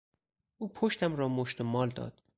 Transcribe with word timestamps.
او 0.57 0.73
پشتم 0.73 1.15
را 1.15 1.27
مشت 1.27 1.61
و 1.61 1.63
مال 1.63 1.89
داد. 1.89 2.21